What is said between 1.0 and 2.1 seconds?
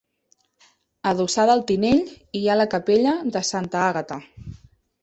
Adossada al Tinell